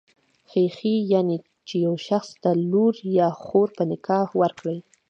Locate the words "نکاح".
3.91-4.27